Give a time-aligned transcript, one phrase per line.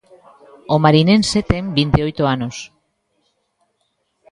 [0.73, 2.55] O marinense ten vinte e oito anos.